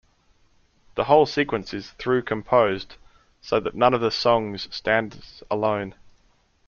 [0.95, 2.95] The whole sequence is through-composed,
[3.39, 5.93] so that none of the songs stands alone.